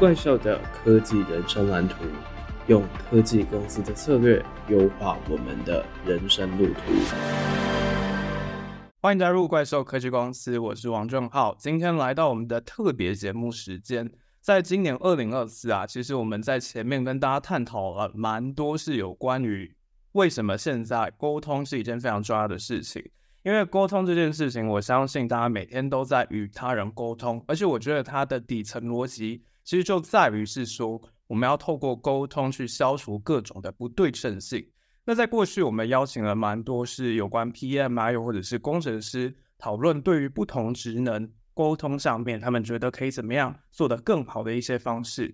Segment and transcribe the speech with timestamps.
[0.00, 1.96] 怪兽的科技人生蓝图，
[2.68, 6.80] 用科技公司的策略优化我们的人生路途。
[9.02, 11.54] 欢迎加入怪兽科技公司，我是王正浩。
[11.58, 14.10] 今天来到我们的特别节目时间，
[14.40, 19.70] 在今年二零二四啊，其实我们在前面跟大家探讨了蛮多，是有关于
[20.12, 23.04] 为什么现在沟通是一件非常重要的事情。
[23.42, 29.42] 因为沟通这件事情，我相信大家每天都在与他人沟通，而且我觉得它的底层逻辑。
[29.70, 34.68] 其实就在于是说，我们要透过沟通去消除各种的不对称性。
[35.04, 45.32] 那在过去，我们邀请了蛮多是有关 PM 啊，又或者是工程师讨论对于不同职能沟通上面，他们觉得可以怎么样做得更好的一些方式。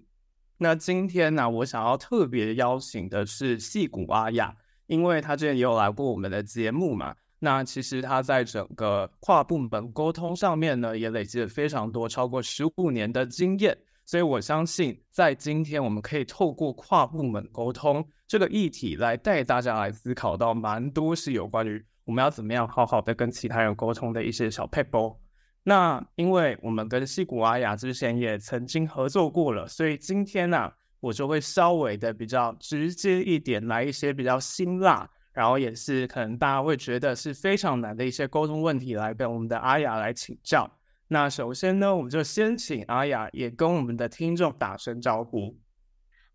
[0.59, 4.55] 那今天呢，我想要特别邀请的是矽谷阿雅，
[4.87, 7.16] 因为他之前也有来过我们的节目嘛。
[7.38, 13.74] 那其实他在整个跨部门沟通上面呢，也累积了非常多，超过十五年的经验。
[14.06, 25.16] 所以我相信，在今天我们可以透过跨部门沟通这个议题来带大家来思考到蛮多是有关于我们要怎么样好好的跟其他人沟通的一些小 pebble。
[25.65, 40.71] 那因为我们跟西谷阿雅之前也曾经合作过了，所以今天呢、我就会稍微的比较直接一点，来一些比较辛辣，然后也是可能大家会觉得是非常难的一些沟通问题，来跟我们的阿雅来请教。
[41.09, 45.57] 那首先呢，我们就先请阿雅也跟我们的听众打声招呼。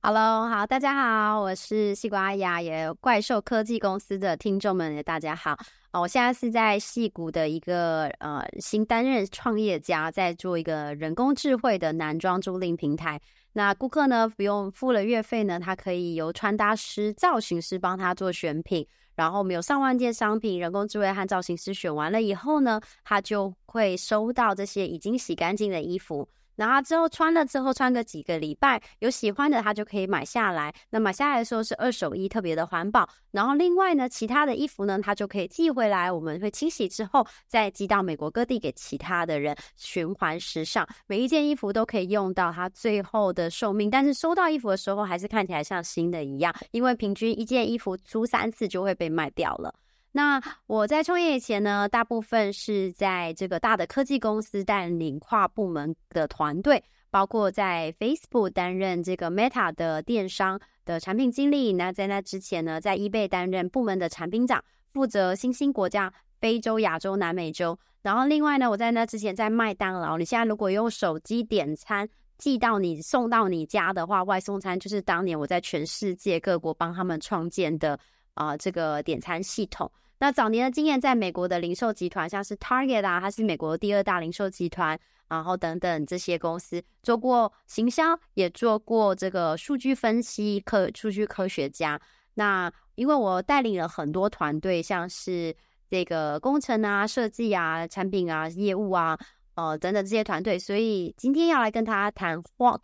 [0.04, 5.52] Hello，好，大家好，我是西瓜阿雅，也怪兽科技公司的听众们，大家好。
[5.92, 13.22] 啊，我现在是在戏谷的一个呃新担任创业家，在做一个人工智慧的男装租赁平台。
[13.54, 18.84] 那顾客呢，不用付了月费呢，他可以由穿搭师、造型师帮他做选品。
[19.14, 26.28] 然后我们有上万件商品，人工智慧和造型师选完了以后呢，他就会收到这些已经洗干净的衣服。
[26.62, 30.72] 然后之后穿了之后，穿个几个礼拜，有喜欢的他就可以买下来。
[30.92, 33.10] 那买下来的时候是二手衣，特别的环保。
[33.32, 40.88] 然后另外呢，其他的衣服呢，他就可以寄回来，我们会清洗之后再寄到美国各地给其他的人，循环时尚。
[41.08, 49.74] 每一件衣服都可以用到它最后的寿命，但是收到衣服的时候还是看起来像新的一样，因为平均一件衣服租三次就会被卖掉了。
[50.12, 61.72] 那我在创业前呢，大部分是在这个大的科技公司带领跨部门的团队，包括在 Facebook 担任这个 Meta 的电商的产品经理。
[61.72, 64.62] 那在那之前呢，在 eBay 担任部门的产品长，
[64.92, 67.78] 负责新兴国家非洲、亚洲、南美洲。
[68.02, 77.98] 然后另外呢，我在那之前在麦当劳，你现在如果用手机点餐寄到你送到你家的话，外送餐就是当年我在全世界各国帮他们创建的
[78.34, 79.92] 啊、这个点餐系统。
[80.20, 88.04] 那早年的经验，在美国的零售集团，像是 Target 啊，它是美国第二大零售集团，然后等等这些公司做过行销，
[88.36, 92.00] 也做过这个数据分析科数据科学家。
[92.36, 95.56] 那因为我带领了很多团队，像是
[95.90, 99.18] 这个工程啊、设计啊、产品啊、业务啊，
[99.56, 102.80] 呃等等这些团队，所以今天要来跟大家谈跨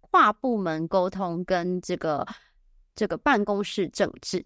[0.00, 2.26] 跨部门沟通跟这个
[2.96, 4.44] 这个办公室政治。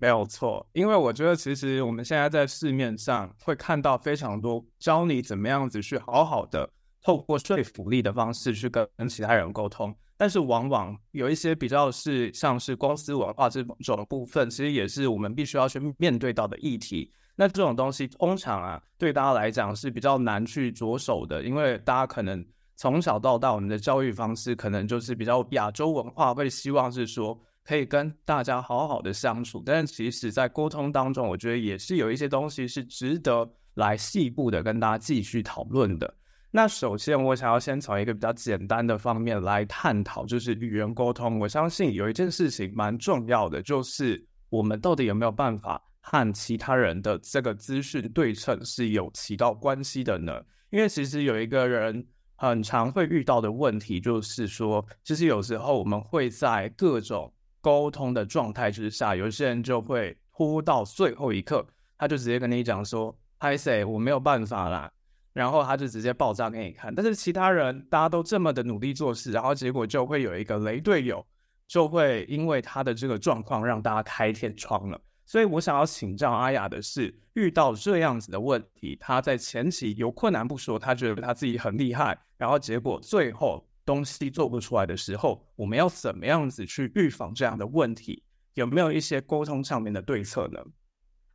[0.00, 6.66] 没有错，因为我觉得其实我们现在在市面上会看到非常多教你怎么样子去好好的
[7.02, 17.12] 透过说服力的方式去跟跟其他人沟通，但是往往有一些比较是像是公司文化这种部分，其实也是我们必须要去面对到的议题。
[17.36, 22.42] 那这种东西通常啊，对大家来讲是比较难去着手的，因为大家可能
[22.76, 27.38] 从小到大我们的教育方式可能就是比较亚洲文化，会希望是说。
[27.64, 36.12] 可以跟大家好好的相处，但是其实，在沟通当中，我觉得也是有一些东西是值得来细部的跟大家继续讨论的。
[36.50, 41.38] 那首先，我想要先从一个比较简单的方面来探讨，就是语言沟通。
[41.38, 50.42] 我相信有一件事情蛮重要的，就是我们到底有没有办法和其他人的这个资讯对称是有起到关系的呢？
[50.70, 52.04] 因为其实有一个人
[52.34, 61.66] 很常会遇到的问题，就是说，其实有时候我们会在各种沟通的状态之下，有些人就会拖到最后一刻，
[61.98, 64.90] 他就直接跟你讲说：“：“I say，我没有办法啦。”
[65.32, 66.94] 然后他就直接爆炸给你看。
[66.94, 71.24] 但是其他人大家都这么的努力做事，然后结果就会有一个雷队友，
[71.68, 75.00] 就会因为他的这个状况让大家开天窗了。
[75.26, 83.64] 所以我想要请教阿雅的是，遇到这样子的问题，他在前期有困难不说，他觉得他自己很厉害，然后结果最后。
[83.90, 88.22] 东西做不出来的时候，我们要怎么样子去预防这样的问题？
[88.54, 90.60] 有没有一些沟通上面的对策呢？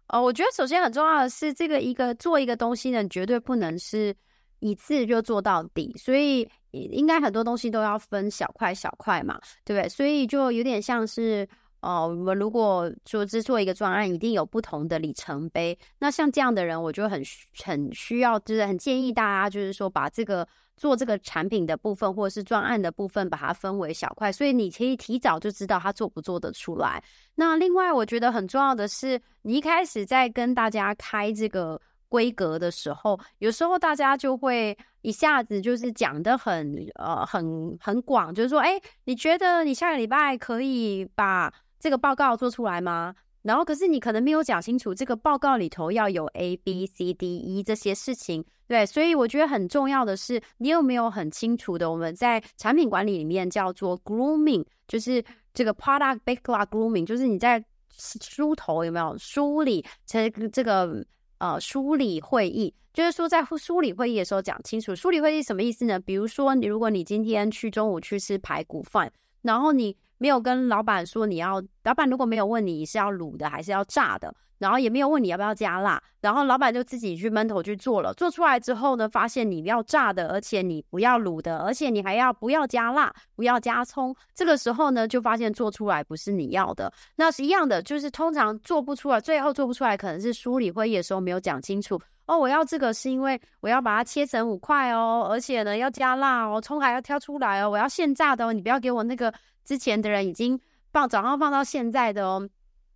[0.07, 4.15] 哦，我觉得首先很重要的是，这个一个做一个东西呢，绝对不能是
[4.59, 5.93] 一次就做到底。
[5.97, 9.89] 所以应该很多东西都要分小块小块嘛，对不对？
[9.89, 11.47] 所以就有点像是。
[11.81, 15.77] 哦，我们如果说制作一个专案，一定有不同的里程碑。
[15.99, 17.21] 那像这样的人，我就很
[17.63, 27.01] 很需要，就是很建议大家，就是说把这个做这个产品的部分，或者是专案的部分，把它分为小块，所以你可以提早就知道他做不做得出来。
[27.35, 31.79] 那另外，我觉得很重要的是，你一开始在跟大家开这个
[32.09, 43.15] 规格的时候，有时候大家就会一下子就是讲得很呃很很广，就是说，哎，你觉得你下个礼拜可以把这个报告做出来吗？
[43.41, 55.23] 然后可是你可能没有讲清楚，这个报告里头要有 A、B、C、D、E 这些事情，对，所以我觉得很重要的是，你有没有很清楚的，我们在产品管理里面叫做 grooming，就是
[55.53, 61.05] 这个 product backlog grooming，就是你在梳头有没有梳理这这个
[61.37, 65.99] 呃梳理会议，就是说在梳理会议的时候讲清楚，梳理会议什么意思呢？
[65.99, 69.11] 比如说你如果你今天去中午去吃排骨饭，
[69.41, 69.95] 然后你。
[70.17, 91.99] 没有跟老板说你要，老板如果没有问你是要卤的还是要炸的，然后也没有问你要不要加辣，然后老板就自己去闷头去做了，做出来之后呢，发现你要炸的，而且你不要卤的，而且你还要不要加辣，不要加葱，这个时候呢，就发现做出来不是你要的，那是一样的，就是通常做不出来，最后做不出来，可能是梳理会议的时候没有讲清楚。
[92.27, 99.33] 哦，我要这个是因为我要把它切成五块哦，而且呢要加辣哦，葱还要挑出来哦，我要现炸的哦，你不要给我那个。
[99.65, 100.57] 之前的人已经
[100.93, 102.47] 放早上放到现在的哦，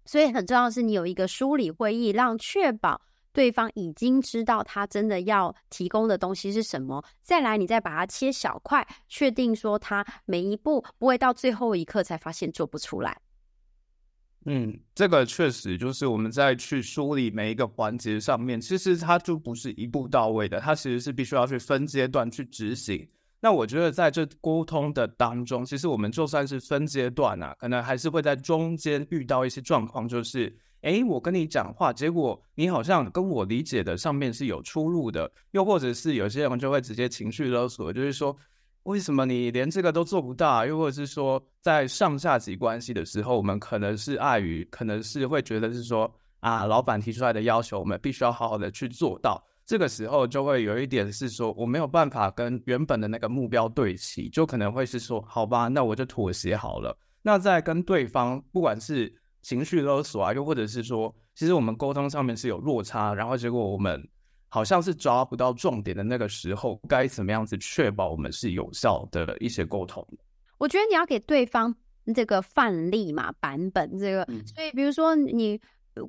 [0.06, 3.02] 所以很重要的是你有一个梳理会议，让确保
[3.34, 13.20] 对方已经知道他真的要提供的东西是什么，再来你再把它切小块，确定说他每一步不会到最后一刻才发现做不出来。
[14.46, 23.08] 嗯，这个确实就是我们在去梳理每一个环节上面，其实它就不是一步到位的，它其实是必须要去分阶段去执行。
[23.42, 38.36] 那我觉得在这沟通的当中，其实我们就算是分阶段啊，可能还是会在中间遇到一些状况，就是，诶，我跟你讲话，结果你好像跟我理解的上面是有出入的，又或者是有些人就会直接情绪勒索，就是说，
[38.84, 40.66] 为什么你连这个都做不到？
[40.66, 49.42] 又或者是说，在上下级关系的时候，我们可能是碍于，可能是会觉得是说，啊，老板提出来的要求，我们必须要好好的去做到。
[49.70, 56.98] 这个时候就会有一点是说，我没有办法跟原本的那个目标对齐，就可能会是说，好吧，那我就妥协好了。
[57.22, 59.14] 那在跟对方，不管是
[59.44, 64.04] 情绪勒索啊，又或者是说，其实我们沟通上面是有落差，然后结果我们
[64.48, 70.04] 好像是抓不到重点的那个时候，该怎么样子确保我们是有效的一些沟通？
[70.58, 71.76] 我觉得你要给对方
[72.16, 75.62] 这个范例嘛，版本这个，嗯、所以比如说你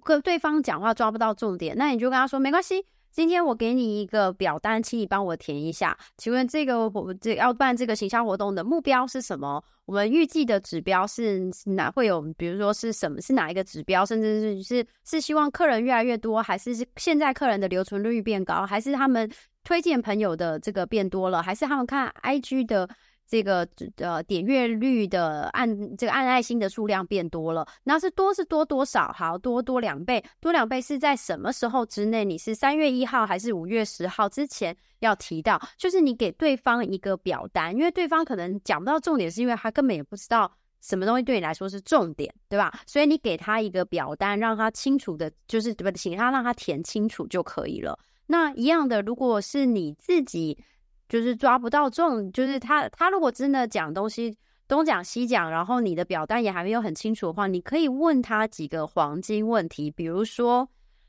[0.02, 2.86] 跟对方讲话抓不到重点，那你就跟他说没关系。
[3.10, 5.96] 今天我给你一个表单，请你帮我填一下。
[6.16, 9.62] 请问这个我这要办这个行销活动的目标是什么？
[9.84, 12.22] 我们预计的指标是哪会有？
[12.36, 13.20] 比如说是什么？
[13.20, 14.06] 是哪一个指标？
[14.06, 19.28] 甚至是是是希望客人越来越多，还是现在客人的留存率变高，还是他们
[19.64, 22.88] 推荐朋友的这个变多了，还是他们看 IG 的？
[23.30, 23.64] 这个
[23.98, 29.12] 呃点阅率的按这个按爱心的数量变多了，那是多是多多少？
[29.12, 32.24] 好，多多两倍，多两倍是在什么时候之内？
[32.24, 35.62] 你是三月一号还是五月十号之前要提到？
[35.78, 42.80] 就是你给对方一个表单，因为对方可能讲不到重点，是因为他根本也不知道什么东西对你来说是重点，对吧？
[42.84, 45.96] 所以你给他一个表单，让他清楚的，就是对不？
[45.96, 47.96] 请他让他填清楚就可以了。
[48.26, 50.58] 那一样的，如果是你自己。
[51.11, 54.35] 就是抓不到重，就是他他如果真的讲东西
[54.69, 60.67] 东讲西讲，然后你的表单也还没有很清楚的话，你可以问他几个黄金问题，比如说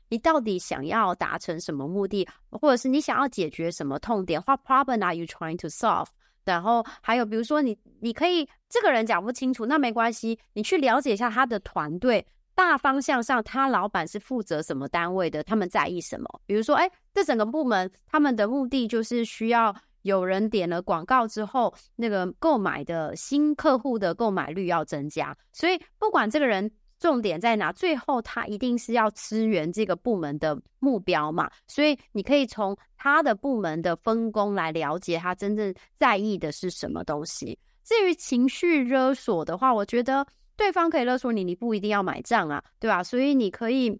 [0.08, 6.08] 你到底想要达成什么目的，或者是你想要解决什么痛点，What problem are you trying to solve？
[6.44, 12.26] 然后还有比如说你你可以这个人讲不清楚，那没关系，你去了解一下他的团队。
[12.54, 15.42] 大方向上，他老板是负责什么单位的？
[15.42, 16.28] 他们在意什么？
[16.44, 25.36] 比如说，哎，这整个部门他们的目的就是需要有人点了广告之后，那个购买的新客户的购买率要增加。
[25.52, 31.50] 所以，不管这个人重点在哪，最后他一定是要支援这个部门的目标嘛。
[31.66, 37.58] 所以，你可以从他的部门的分工来了解他真正在意的是什么东西。
[37.82, 40.26] 至于情绪勒索的话，我觉得。
[40.54, 43.02] 对方可以勒索你，你不一定要买账啊，对吧？
[43.02, 43.98] 所以你可以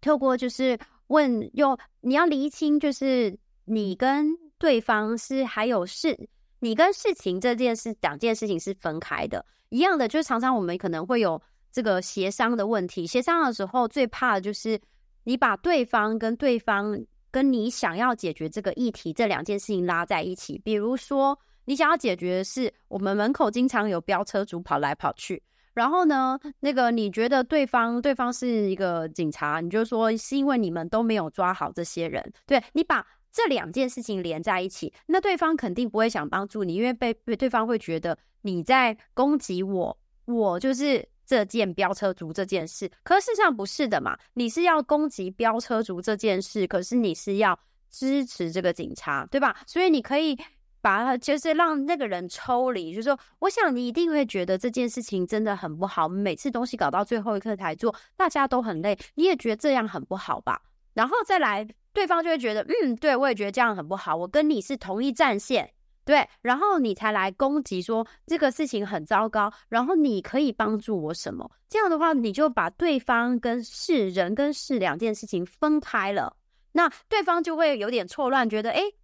[0.00, 0.76] 透过就是
[1.08, 6.16] 问，用你要厘清，就是你跟对方是还有事，
[6.60, 9.44] 你跟事情这件事两件事情是分开的。
[9.70, 14.80] 一样的，就是常常我们可能会有这个协商的问题，协商的时候最怕的就是
[15.24, 16.96] 你把对方跟对方
[17.32, 21.36] 跟你想要解决这个议题这两件事情拉在一起，比如说。
[21.66, 25.40] 你想要解决的是我们门口经常有飙车族跑来跑去，
[25.72, 47.58] 然后呢，那个你觉得对方对方是一个警察，你就说是因为你们都没有抓好这些人，对，你把这两件事情连在一起，那对方肯定不会想帮助你，因为被被对方会觉得你在攻击我，我就是这件飙车族这件事，可是事实上不是的嘛，你是要攻击飙车族这件事，可是你是要
[47.88, 49.56] 支持这个警察，对吧？
[49.66, 50.36] 所以你可以
[50.80, 60.60] 把它就是让那个人抽离，就是说，我想你一定会觉得这件事情真的很不好，每次东西搞到最后一刻才做，大家都很累，你也觉得这样很不好吧？
[61.00, 61.66] 然后再来。
[61.92, 65.68] 对方就会觉得，嗯，对，我也觉得这样很不好，我跟你是同一战线，
[66.04, 71.50] 对，然后你才来攻击说这个事情很糟糕，然后你可以帮助我什么？
[71.68, 76.36] 这样的话，你就把对方跟事，人跟事两件事情分开了，
[76.72, 78.94] 那对方就会有点错乱，觉得，诶，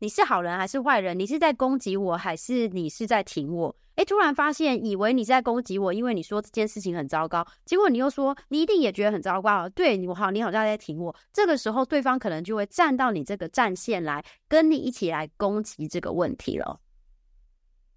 [0.00, 1.18] 你是好人还是坏人？
[1.18, 3.74] 你是在攻击我，还是你是在挺我？
[3.94, 9.68] 哎，突然发现，以为你是在攻击我，因为你说这件事情很糟糕，结果你又说你一定也觉得很糟糕。
[9.68, 11.14] 对，你好，你好像在挺我。
[11.32, 16.80] 这个时候，对方可能就会站到你这个战线来，跟你一起来攻击这个问题了。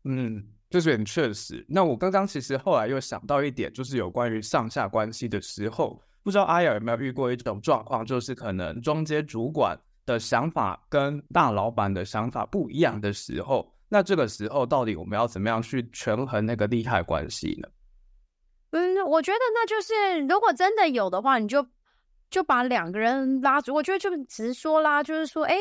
[0.04, 1.66] 嗯，就是很确实。
[1.68, 9.76] 那我刚刚其实后来又想到一点，就是有关于上下关系的时候，不知道阿雅有没有遇过一种状况，就是可能中间主管
[10.08, 13.72] 的想法跟大老板的想法不一样的时候。
[13.90, 17.70] 那这个时候，到底我们要怎么样去权衡那个利害关系呢？
[18.72, 21.66] 嗯，我觉得那就是，如果真的有的话，你就
[22.30, 23.74] 就把两个人拉住。
[23.74, 25.56] 我觉得就直说啦，就是说，哎，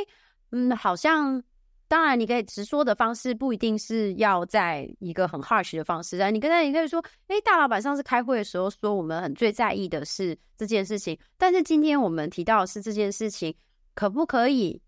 [0.51, 1.41] 嗯，好像
[1.87, 6.17] 当然你可以直说的方式，不一定是要在一个很 harsh 的方式。
[6.33, 13.55] 你跟他，你可以说，哎，大老板上次开会的时候说，我们很最在意的是这件事情，但是今天我们提到的是这件事情，
[13.97, 14.81] 可不可以？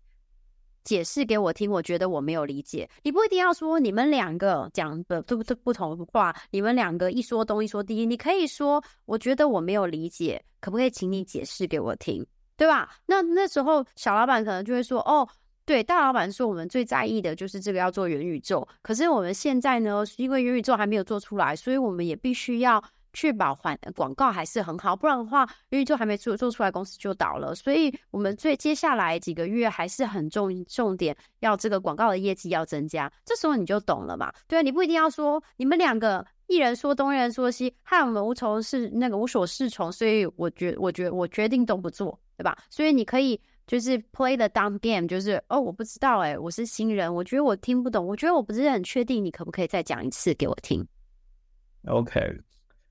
[0.85, 2.89] 解释给我听，我觉得我没有理解。
[3.03, 12.25] 你不一定要说你们两个讲的不不不同的话，你们两个一说东一说西，你可以说我觉得我没有理解，可不可以请你解释给我听，
[12.55, 12.89] 对吧？
[13.05, 15.27] 那那时候小老板可能就会说，哦，
[15.65, 22.83] 对，大老板说我们最在意的就是这个要做元宇宙，可是我们现在呢，因为元宇宙还没有做出来，所以我们也必须要。
[23.19, 27.53] 确保环广告还是很好，不然的话，因为就还没做做出来，公司就倒了。
[27.53, 33.11] 所以，我们最接下来几个月还是很重重点，要这个广告的业绩要增加。
[33.25, 34.31] 这时候你就懂了嘛？
[34.47, 39.91] 对啊，你不一定要说你们两个一人说东，一人说西，害我们无从是那个无所适从。
[39.91, 42.57] 所以，我决我决我决定都不做，对吧？
[42.69, 50.87] 所以你可以就是 play the dumb game，就是哦，我不知道哎，我是新人，我觉得我听不懂，我觉得我不是很确定，你可不可以再讲一次给我听
[51.85, 52.21] ？OK。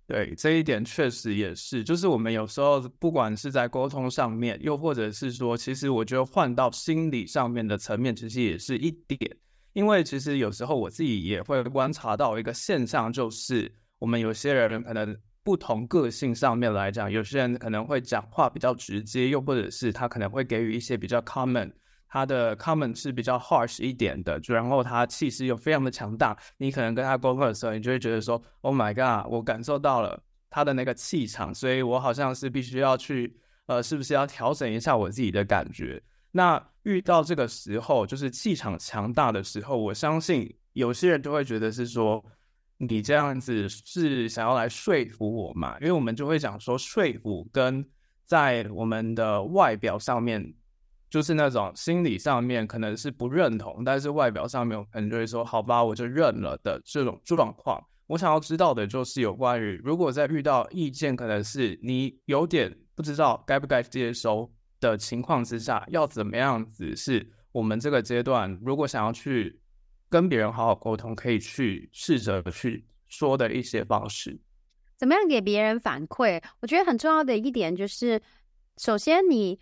[0.09, 9.37] 对，这一点确实也是，就是我们有时候不管是在沟通上面，又或者是说，其实我觉得换到心理上面的层面，其实也是一点。
[9.75, 21.71] 因为其实有时候我自己也会观察到一个现象，就是我们有些人可能不同个性上面来讲，有些人可能会讲话比较直接，又或者是他可能会给予一些比较 common。
[22.09, 33.37] 他的 comment 是比较 harsh 一点的，就然后他气势又非常的强大，你可能跟他沟通的时候，你就会觉得说，Oh my god，我感受到了他的那个气场，所以我好像是必须要去，
[33.67, 36.03] 呃，是不是要调整一下我自己的感觉？
[36.31, 42.25] 那遇到这个时候，就是气场强大的时候，我相信有些人就会觉得是说，
[42.79, 45.77] 你这样子是想要来说服我嘛？
[45.81, 47.85] 因为我们就会讲说，说服跟
[48.25, 50.55] 在我们的外表上面。
[51.11, 57.83] 就是那种心理上面可能是不认同，但是外表上面可能就会说好吧，我就认了的这种状况。
[58.07, 64.50] 我想要知道的就是有关于，如果在遇到意见可能是你有点不知道该不该接收
[64.81, 69.59] 的情况之下，要怎么样子是我们这个阶段如果想要去
[70.11, 74.38] 跟别人好好沟通，可以去试着去说的一些方式。
[74.97, 76.43] 怎么样给别人反馈？
[76.61, 78.21] 我觉得很重要的一点就是，
[78.77, 79.59] 首先你。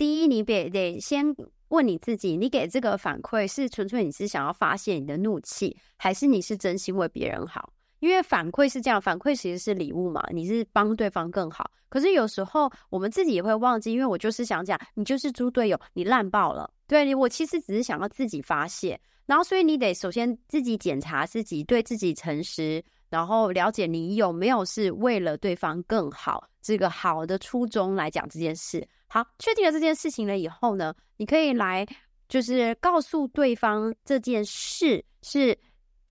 [0.00, 1.36] 第一，你得得先
[1.68, 7.70] 问你自己，你给这个反馈是纯粹你是想要发泄你的怒气，还是你是真心为别人好？
[7.98, 11.70] 因为反馈是这样，反馈其实是礼物嘛，你是帮对方更好。
[11.90, 16.72] 可是有时候我们自己也会忘记，因为我就是想讲，你就是猪队友，你烂爆了。
[16.86, 22.82] 对你，我其实只是想要自己发泄，然后所以你得首先自己检查自己，对自己诚实。
[23.10, 28.86] 然后了解你有没有是为了对方更好，这个好的初衷来讲这件事。
[29.08, 31.86] 好，确定了这件事情了以后呢，你可以来
[32.28, 35.58] 就是告诉对方这件事是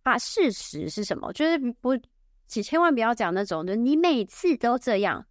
[0.03, 1.31] 啊，事实是什么？
[1.33, 1.97] 就是不，
[2.47, 5.25] 千万不要讲那种的，你每次都这样。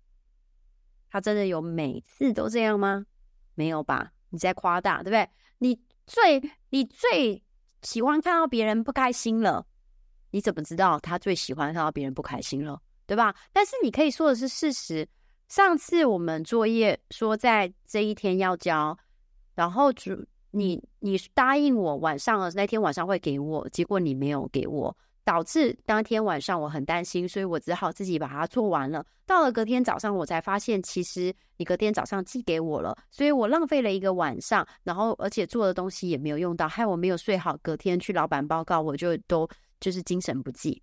[1.10, 3.04] 他真的有每次都这样吗？
[3.54, 4.12] 没有吧？
[4.30, 5.28] 你在夸大，对不对？
[5.58, 7.42] 你最你最
[7.82, 9.66] 喜欢看到别人不开心了，
[10.30, 12.80] 你怎么知道他最喜欢看到别人不开心了？
[13.08, 13.34] 对吧？
[13.52, 15.08] 但是你可以说的是事实。
[15.48, 18.94] 上次我们作业说在这一天要交，
[19.54, 20.12] 然后主
[20.50, 29.02] 你你答应我晚上那天晚上会给我，结果你没有给我，导致当天晚上我很担心，所以我只好自己把它做完了。
[29.24, 39.48] 到了隔天早上，我才发现其实你隔天早上寄给我了，所以我浪费了一个晚上，然后而且做的东西也没有用到，害我没有睡好，隔天去老板报告我就都
[39.80, 40.82] 就是精神不济。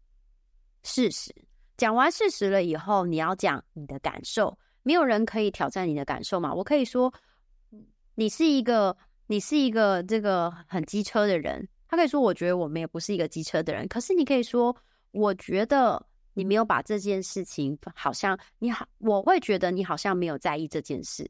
[0.82, 1.32] 事实。
[1.78, 4.58] 讲完事实了以后，你要讲你的感受。
[4.84, 6.54] 没有人可以挑战你的感受嘛？
[6.54, 7.14] 我可以说，
[8.16, 8.96] 你是一个，
[9.28, 11.68] 你是一个这个很机车的人。
[11.88, 13.88] 他可以说，我觉得我们也不是一个机车的人。
[13.88, 14.76] 可是你可以说，
[15.12, 21.30] 我觉得你没有把这件事情，好像你好，我会觉得你好像没有在意这件事。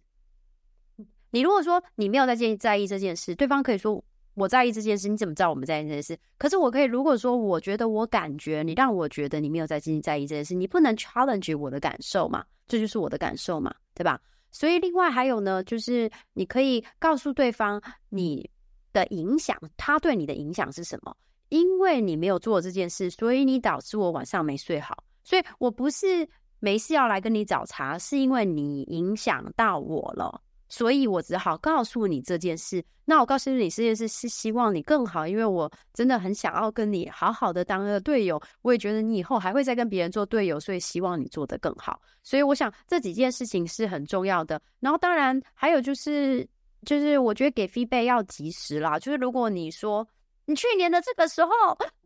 [1.31, 4.03] 你如果说你没有在介在意这件事，对方可以说。
[4.35, 6.17] 我在意这件事，你怎么知道我们在意这件事？
[6.37, 12.45] 可是我可以，如果说我觉得我感觉你让我觉得你没有在进行在意这件事，你不能 challenge 我的感受嘛？
[12.67, 14.19] 这就是我的感受嘛，对吧？
[14.51, 18.49] 所以另外还有呢，就是你可以告诉对方你
[18.93, 21.15] 的影响，他对你的影响是什么？
[21.49, 25.03] 因为你没有做这件事，所以你导致我晚上没睡好。
[25.23, 26.27] 所以我不是
[26.59, 30.41] 没事要来跟你找茬，是因为你影响到我了。
[30.75, 32.83] 所以我只好告诉你这件事。
[33.05, 38.41] 那我告诉你这件事是希望你更好，因为我真的很想要跟你好好的当个队友。
[38.61, 42.01] 我也觉得你以后还会再跟别人做队友，所以希望你做得更好。
[42.23, 44.61] 所以我想这几件事情是很重要的。
[44.81, 46.45] 然后当然还有就是，
[46.85, 48.99] 就是我觉得给 feedback 要及时啦。
[48.99, 50.05] 就是如果你说
[50.45, 51.51] 你去年的这个时候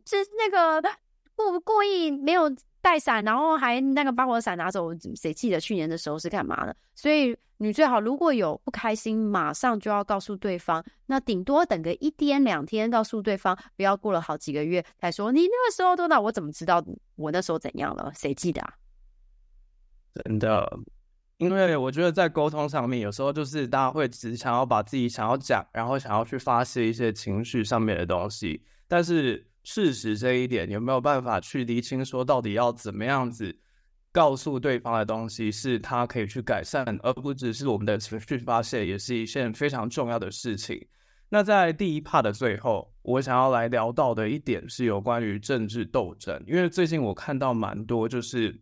[0.06, 0.88] 是那个
[1.34, 2.48] 故故意没有
[2.80, 6.76] 带伞，然后还那个把我的伞拿走，谁记得去年的时候是干嘛的？
[6.94, 7.36] 所以。
[7.62, 10.82] 你最好如果有不开心，马上就要告诉对方。
[11.04, 16.82] 那顶多等个一天两天，告诉对方，不要过了好几个月才说你那个时候多大，我怎么知道
[17.16, 18.10] 我那时候怎样了？
[18.14, 18.72] 谁记得啊？
[20.24, 20.78] 真的，
[21.36, 33.58] 因为我觉得在沟通上面，有时候就是大家会只想要把自己想要讲，然后想要去发泄一些情绪上面的东西，但是事实这一点有没有办法去厘清，说到底要怎么样子？
[34.12, 40.84] 告诉对方的东西是他可以去改善，而不只是我们的情绪发泄，也是一件非常重要的事情。
[41.28, 48.60] 那在第一 part 的最后，我想要来聊到的一点是有关于政治斗争，因为最近我看到蛮多，就是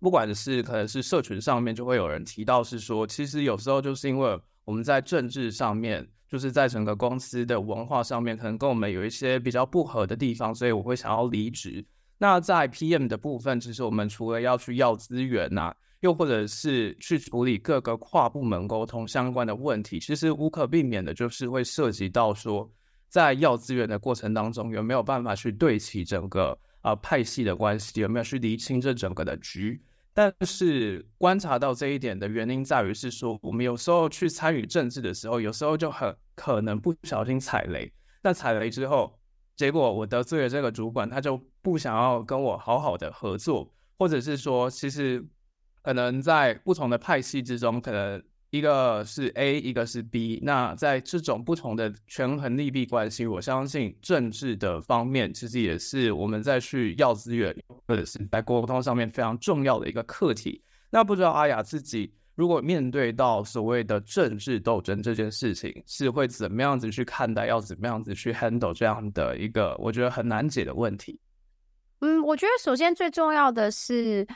[0.00, 11.84] 不管是可能是社群上面就会有人提到，是说其实有时候就是因为我们在政治上面，就是在整个公司的文化上面，可能跟我们有一些比较不合的地方，所以我会想要离职。
[12.18, 22.68] 那在 PM 的部分，其实我们除了要去要资源呐、又或者是去处理各个跨部门沟通相关的问题，其实无可避免的就是会涉及到说，
[23.08, 29.80] 在要资源的过程当中，有没有办法去对齐整个啊、呃、派系的关系，有没有去厘清这整个的局？
[30.16, 39.20] 但是观察到这一点的原因在于是说，我们有时候去参与政治的时候，有时候就很可能不小心踩雷，那踩雷之后。
[39.56, 45.22] 结果我得罪了这个主管，他就不想要跟我好好的合作，或者是说，其实
[45.82, 48.22] 可能在不同的派系之中，可能
[48.56, 50.40] 一个是 A，一个是 B。
[50.42, 57.54] 那在这种不同的权衡利弊关系，我相信政治的方面其实也是我们在去要资源
[57.86, 60.62] 或者是在沟通上面非常重要的一个课题。
[60.90, 62.12] 那不知道阿雅自己。
[62.34, 67.46] 如果面对到所谓的政治斗争这件事情，是会怎么样子去看待？
[67.46, 71.18] 要怎么样子去 handle 这样的一个我觉得很难解的问题？
[72.00, 74.26] 嗯，我觉得首先最重要的是，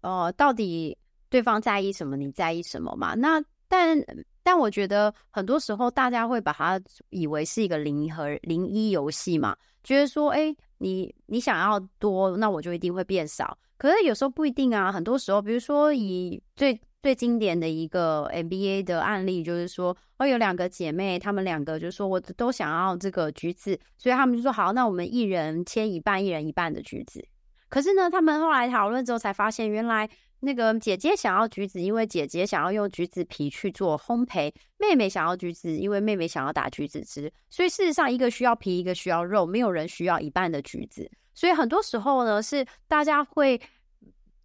[0.00, 0.96] 呃，到底
[1.28, 2.16] 对方在意什么？
[2.16, 3.14] 你在意什么嘛？
[3.14, 3.98] 那但
[4.42, 13.56] 但我觉得很多时候大家会把它以为是一个零和零一游戏嘛，觉得说，哎，你你想要多，那我就一定会变少。
[13.76, 27.26] 可是有时候不一定啊，很多时候，比如说以最最经典的一个 MBA 的案例就是说，哦有两个姐妹，她们两个就说我都想要这个橘子，所以她们就说好，那我们一人切一半，一人一半的橘子。
[27.68, 30.08] 可是呢，她们后来讨论之后才发现，原来
[30.44, 37.32] 那个姐姐想要橘子，因为姐姐想要用橘子皮去做烘焙；妹妹想要橘子，因为妹妹想要打橘子汁。
[37.50, 41.10] 所以事实上，一个需要皮，一个需要肉，没有人需要一半的橘子。
[41.34, 43.60] 所以很多时候呢，是大家会。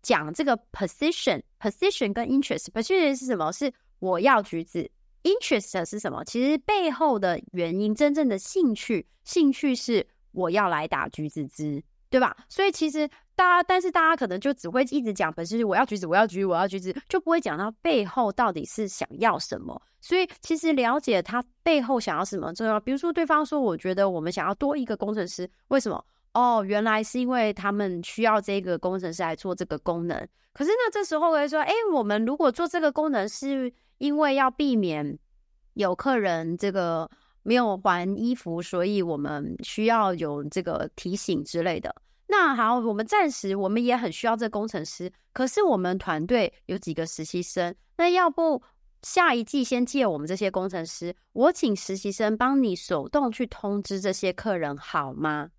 [0.01, 3.51] 讲这个 position，position 跟 interest，position 是什么？
[3.51, 4.89] 是我要橘子
[5.23, 6.23] ，interest 是什么？
[6.23, 11.83] 其实背后的原因，真正的兴趣，兴趣是我要来打橘子汁。
[12.09, 12.35] 对吧？
[12.47, 19.81] 所以其实大家，但是大家可能就只会一直讲，本身是我要橘子，我要橘子，我要橘子，就不会讲到背后到底是想要什么。
[20.01, 22.79] 所以其实了解他背后想要什么重要。
[22.79, 26.03] 比如说对方说，我觉得我们想要多一个工程师，为什么？
[26.33, 30.15] 哦，原来是因为他们需要这个工程师来做这个功能。
[30.53, 35.17] 可是那这时候我会说，哎，我们如果做这个功能，是因为要避免
[35.73, 37.09] 有客人这个
[37.49, 41.95] 没有还衣服，所以我们需要有这个提醒之类的。
[42.27, 48.61] 那好，我们暂时我们也很需要这工程师，可是我们团队有几个实习生，那要不
[49.01, 55.49] 下一季先借我们这些工程师，我请实习生帮你手动去通知这些客人，好吗？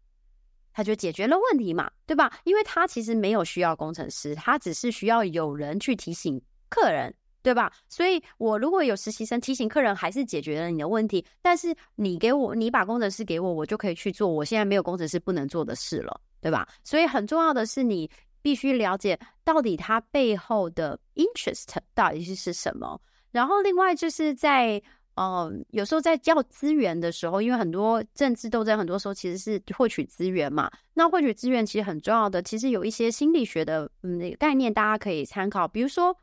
[0.72, 2.32] 他就解决了问题嘛，对吧？
[2.44, 7.72] 因为他其实没有需要工程师，他只是需要有人去提醒客人，对吧？
[7.88, 11.24] 所以我如果有实习生提醒客人，还是解决了你的问题。
[11.40, 16.68] 但是你给我，你把工程师给我，我就可以去做我现在没有工程师不能做的事了，对吧？
[16.84, 18.10] 所以很重要的是，你
[18.42, 23.00] 必须了解到底他背后的 interest 到底是是什么。
[23.30, 24.82] 然后另外就是在。
[25.16, 30.70] 哦、呃，有时候在叫资源的时候，因为很多政治斗争，很多时候其实是获取资源嘛。
[30.94, 35.68] 那获取资源其实很重要的，其实有一些心理学的嗯概念，大家可以参考。
[35.68, 36.16] 比如说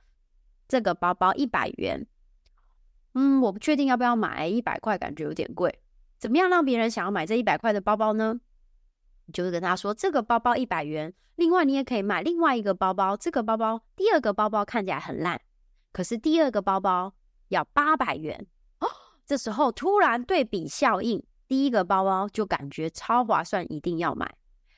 [0.67, 2.05] 这个包包一百元，
[3.13, 5.79] 嗯，我不确定要不要买，一百块感觉有点贵。
[6.17, 8.39] 怎么样让别人想要买这一百块的包包呢？
[9.25, 15.39] 你就是跟他说这个包包一百元，另外你也可以买另外一个包包，这个包包第二个包包看起来很烂，
[15.91, 17.13] 可是第二个包包
[17.49, 18.47] 要八百元
[18.79, 18.87] 哦。
[19.25, 24.33] 这时候突然对比效应，第一个包包就感觉超划算，一定要买。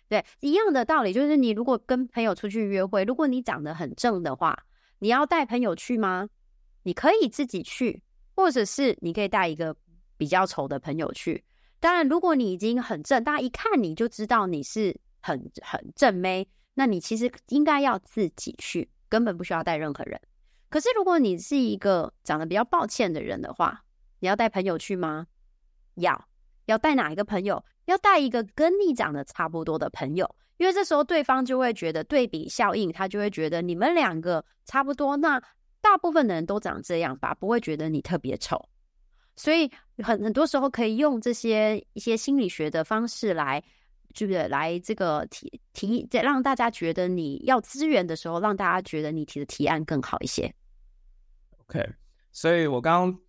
[0.08, 4.58] 对，一样的道理，就是你如果跟朋友出去约会，如果你长得很正的话，
[5.00, 6.30] 你要带朋友去吗？
[6.84, 8.02] 你可以自己去，
[8.36, 9.76] 或者是你可以带一个
[10.18, 11.44] 比较丑的朋友去。
[11.80, 20.20] 当然，如果你已经很正，大家一看你就知道你是很很正妹，那你其实应该要自己去，根本不需要带任何人。
[20.70, 23.84] 可是如果你是一个长得比较抱歉的人的话，
[24.20, 25.28] 你要带朋友去吗？
[25.96, 26.28] 要，
[26.66, 27.64] 要带哪一个朋友？
[27.86, 35.42] 要带一个跟你长得差不多的朋友，因为这时候对方就会觉得对比效应，他就会觉得你们两个差不多，那
[35.82, 38.64] 大部分的人都长这样吧，不会觉得你特别丑。
[39.36, 39.68] 所以
[40.04, 43.64] 很很多时候可以用这些一些心理学的方式来，
[44.14, 50.54] 就是来这个提提，让大家觉得你要资源的时候，让大家觉得你提的提案更好一些。
[51.66, 51.84] OK，
[52.32, 53.20] 所以我刚刚。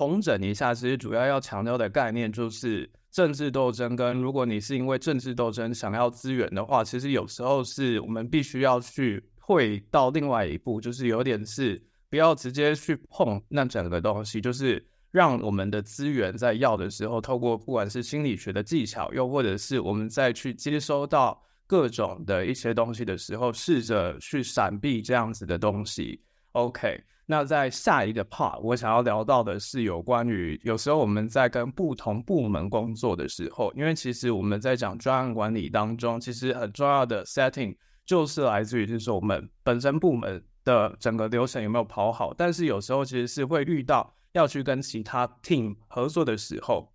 [0.00, 3.96] 重整一下，其实主要要强调的概念就是政治斗争。
[3.96, 26.22] 跟如果你是因为政治斗争想要资源的话，其实有时候是我们必须要去退到另外一步，就是有点是不要直接去碰那整个东西，就是让我们的资源在要的时候，透过不管是心理学的技巧，又或者是我们再去接收到各种的一些东西的时候，试着去闪避这样子的东西。
[26.52, 27.02] OK。
[27.30, 46.92] 那在下一个 part，我想要聊到的是有关于有时候我们在跟不同部门工作的时候，因为其实我们在讲专案管理当中，其实很重要的 setting 就是来自于就是我们本身部门的整个流程有没有跑好，但是有时候其实是会遇到要去跟其他 team 合作的时候，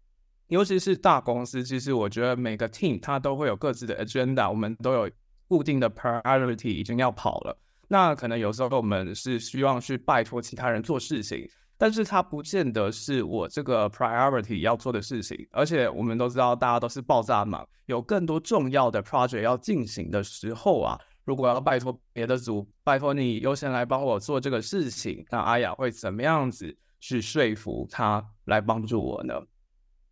[0.47, 5.09] 尤其是大公司，其实我觉得每个 team 它都会有各自的 agenda，我们都有
[5.47, 7.57] 固定的 priority 已经要跑了。
[7.87, 15.47] 那可能有时候我们是希望去拜托其他人做事情，但是它不见得是我这个 priority 要做的事情。
[15.51, 29.33] 而且我们都知道，大家都是爆炸忙，有更多重要的 project 要进行的时候啊，如果要拜托别的组，拜托你优先来帮我做这个事情，那阿雅会怎么样子去说服他来帮助我呢？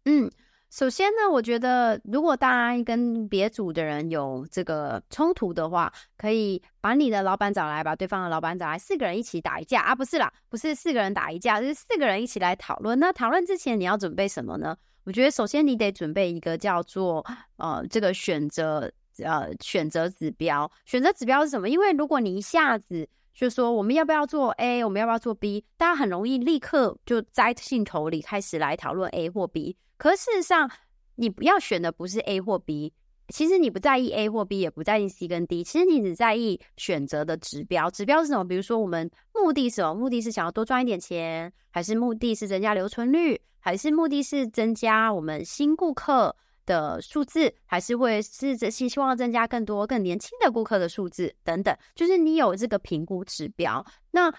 [0.06, 0.30] 嗯。
[0.74, 9.94] 首先呢，我觉得如果大家跟别组的人有这个冲突的话，可以把你的老板找来，把对方的老板找来，四个人一起打一架啊？
[9.94, 12.98] 不是啦，不是四个人打一架，是四个人一起来讨论。
[12.98, 14.76] 那讨论之前你要准备什么呢？
[15.04, 17.24] 我觉得首先你得准备一个叫做
[17.58, 18.92] 呃这个选择
[19.24, 20.72] 呃选择指标。
[20.86, 21.70] 选择指标是什么？
[21.70, 29.78] 因为如果你一下子就说我们要不要做 A，我们要不要做 B，大家很容易立刻就在兴头里开始来讨论 A 或 B。
[30.04, 30.70] 可事实上，
[31.16, 32.92] 你不要选的不是 A 或 B，
[33.30, 37.90] 其实你不在意 A 或 B，也不在意 C 跟 D，其实你只在意选择的指标。
[37.90, 38.46] 指标是什么？
[38.46, 39.96] 比如说，我们目的是什么？
[39.96, 46.36] 目的是想要多赚一点钱，还是目的是增加留存率，还是目的是增加我们新顾客
[46.66, 51.74] 的数字，还是会是希希望增加更多更年轻的顾客的数字等等？
[51.96, 54.30] 就是你有这个评估指标，那。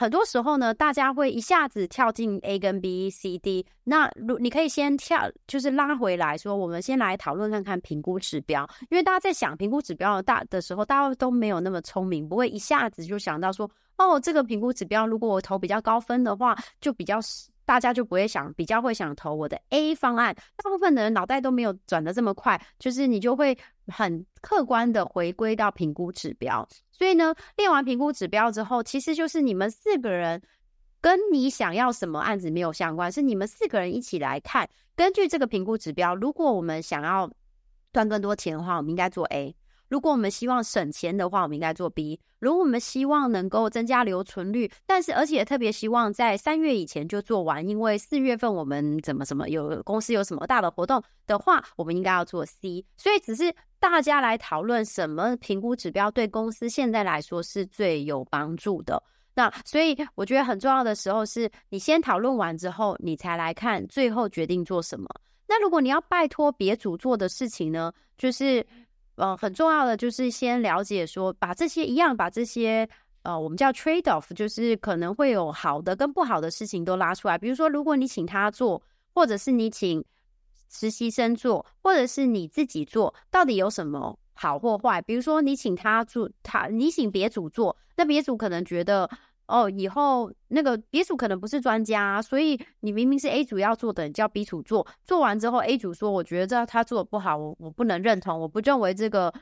[0.00, 3.66] 很多时候呢，大家会一下子跳进 A 跟 B、C、D。
[3.84, 8.66] 那如你可以先跳，就是拉回来说，我们先来讨论看看评估指标。
[8.88, 17.20] 因为大家在想评估指标的大的时候，大家都没有那么聪明，不会一下子就想到说，哦，这个评估指标如果我投比较高分的话，就比较。
[17.70, 20.34] 大家就不会想，比较会想投我的 A 方案。
[20.56, 23.56] 大部分的人脑袋都没有转得这么快，就是你就会
[23.86, 26.68] 很客观的回归到评估指标。
[26.90, 30.42] 所以呢，练完评估指标之后，其实就是你们四个人
[31.00, 37.30] 跟你想要什么案子没有相关，是你们四个人一起来看，根据这个评估指标，如果我们想要
[37.92, 39.54] 赚更多钱的话，我们应该做 A。
[39.90, 42.18] 如果我们希望省钱的话，我们应该做 B。
[42.38, 52.84] 如果我们希望能够增加留存率，但是而且特别希望在三月以前就做完，因为四月份我们怎么什么有公司有什么大的活动的话，我们应该要做 C。
[52.96, 59.02] 所以只是大家来讨论什么评估指标对公司现在来说是最有帮助的。
[59.34, 65.08] 那所以我觉得很重要的时候是你先讨论完之后，你才来看最后决定做什么。
[65.48, 68.64] 那如果你要拜托别组做的事情呢，就是。
[69.20, 72.88] 呃，很重要的就是先了解说，把这些一样，把这些
[73.22, 77.36] 呃，我们叫 trade off，就是可能会有好的跟不好的事情都拉出来。
[77.36, 80.02] 比如说，如果你请他做，或者是你请
[80.70, 85.02] 实习生做，或者是你自己做，到底有什么好或坏？
[85.02, 89.10] 比如说，你请他做，他你请别组做，那别组可能觉得。
[89.50, 99.34] 哦，以后那个 B 组可能不是专家，所以你明明是 A 组要做的，你叫 B 组做，做完之后 A 组说，我觉得这他做的不好，我我不能认同，我不认为这个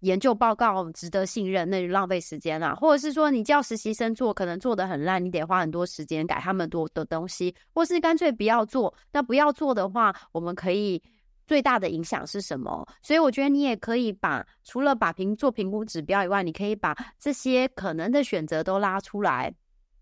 [0.00, 2.74] 研究报告值得信任，那就浪费时间了。
[2.76, 8.92] 或者是说你叫实习生做，可能做的很烂，你得花很多时间改他们多的东西，或是干脆不要做。
[9.12, 11.00] 那不要做的话，我们可以。
[11.48, 12.86] 最大的影响是什么？
[13.02, 19.52] 所以我觉得你也可以把除了把评做评估指标以外，你可以把这些可能的选择都拉出来。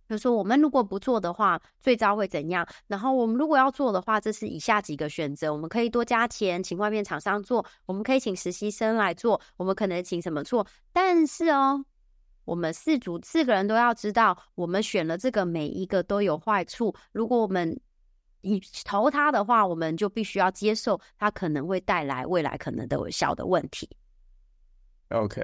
[0.09, 2.67] 比如说，我们如果不做的话，最糟会怎样？
[2.87, 10.65] 然后我们如果要做的话，这是以下几个选择：我们可以多加钱，请外面厂商做；我们可以请实习生来做；我们可能请什么做？
[10.93, 11.85] 但是哦，
[12.45, 16.95] 我们四组四个人都要知道，我们选了这个每一个都有坏处。
[17.11, 17.77] 如果我们
[18.41, 23.89] 你投他的话，我们就必须要接受他可能会带来未来可能的小的问题。
[25.09, 25.43] OK，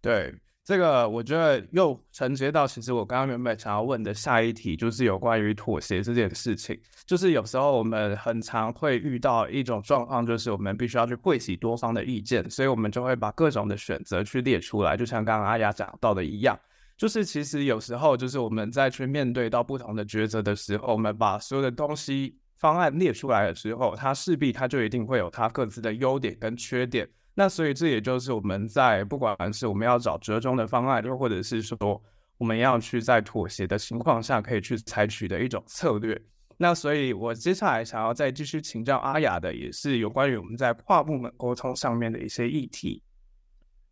[0.00, 6.78] 对这个，我觉得又承接到其实我刚刚原本想要问的下一题，就是有关于妥协这件事情。
[7.06, 16.58] 就是有时候我们很常会遇到一种状况，就是我们必须要去汇集多方的意见，所以我们就会把各种的选择去列出来，就像刚刚阿雅讲到的一样。
[16.98, 27.08] 就是其实有时候，就是我们在去面对到不同的抉择的时候，我们把所有的东西方案列出来了之后，它势必它就一定会有它各自的优点跟缺点。
[27.34, 31.78] 那所以这也就是我们在不管是我们要找折中的方案，又或者是说
[32.36, 36.20] 我们要去在妥协的情况下可以去采取的一种策略。
[36.56, 43.00] 那所以我接下来想要再继续请教阿雅的，也是有关于我们在跨部门沟通上面的一些议题。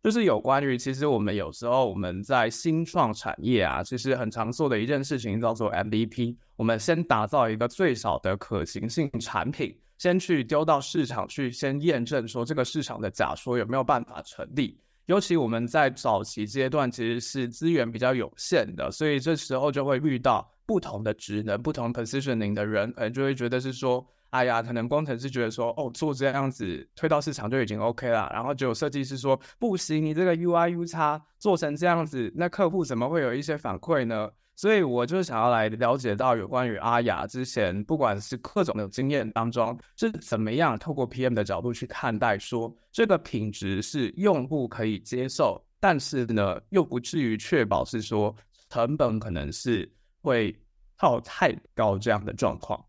[0.07, 6.33] 就是有关于，其实我们有时候我们在新创产业啊，其实很常做的一件事情叫做 MVP。
[6.55, 14.79] 我们先打造一个最少的可行性产品，先去丢到市场去，先验证说这个市场的假说有没有办法成立。
[15.07, 24.07] 尤其我们在早期阶段其实是资源比较有限的，所以这时候就会遇到不同的职能、不同 positioning 的人，可能就会觉得是说。
[24.31, 34.29] 哎呀，可能工程师觉得说，哦，做这样子推到市场就已经 OK 了，然后就有设计师说，不行，你这个 UI UX 做成这样子，那客户怎么会有一些反馈呢？
[34.55, 48.35] 所以我就想要来了解到有关于阿雅之前，不管是各种的经验当中，是怎么样透过 PM 的角度去看待说，这个品质是用户可以接受，但是呢，又不至于确保是说
[48.69, 49.87] 成本可能是
[50.23, 50.59] 会
[50.97, 52.83] 套太高这样的状况。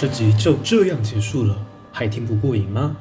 [0.00, 1.56] 这集就这样结束了，
[1.90, 2.96] 还听不过瘾吗？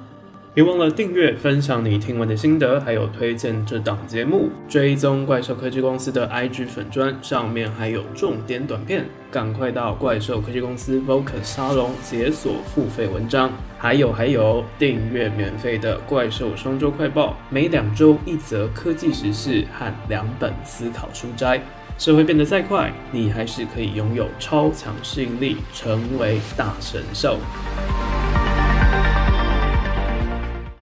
[0.55, 13.51] 别忘了订阅、分享你听完的心得，还有推荐这档节目，追踪怪兽科技公司的 IG 粉砖，上面还有重点短片，赶快到怪兽科技公司 Vocus 沙龙解锁付费文章。
[13.77, 21.61] 还有还有，订阅免费的怪兽双周快报，每两周一则科技时事和两本思考书摘。
[21.97, 27.39] 社会变得再快，你还是可以拥有超强适应力，成为大神兽。